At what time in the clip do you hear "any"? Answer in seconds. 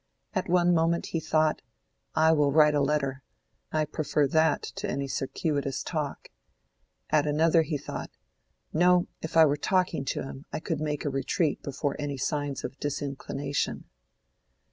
4.89-5.07, 11.99-12.17